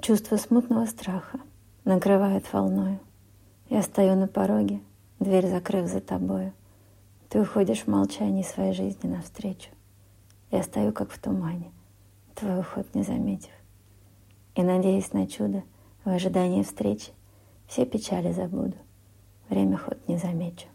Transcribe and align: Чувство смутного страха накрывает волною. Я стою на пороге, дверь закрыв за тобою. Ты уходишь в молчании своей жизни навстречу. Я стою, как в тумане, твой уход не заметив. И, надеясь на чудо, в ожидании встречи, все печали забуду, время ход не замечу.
Чувство 0.00 0.36
смутного 0.36 0.86
страха 0.86 1.38
накрывает 1.84 2.50
волною. 2.52 2.98
Я 3.68 3.82
стою 3.82 4.16
на 4.16 4.26
пороге, 4.26 4.80
дверь 5.20 5.46
закрыв 5.46 5.88
за 5.88 6.00
тобою. 6.00 6.52
Ты 7.28 7.40
уходишь 7.40 7.82
в 7.82 7.88
молчании 7.88 8.42
своей 8.42 8.72
жизни 8.72 9.08
навстречу. 9.08 9.70
Я 10.50 10.62
стою, 10.62 10.92
как 10.92 11.10
в 11.10 11.18
тумане, 11.18 11.70
твой 12.34 12.60
уход 12.60 12.94
не 12.94 13.02
заметив. 13.02 13.52
И, 14.54 14.62
надеясь 14.62 15.12
на 15.12 15.26
чудо, 15.26 15.62
в 16.04 16.08
ожидании 16.08 16.62
встречи, 16.62 17.12
все 17.66 17.86
печали 17.86 18.32
забуду, 18.32 18.76
время 19.48 19.78
ход 19.78 19.96
не 20.08 20.18
замечу. 20.18 20.66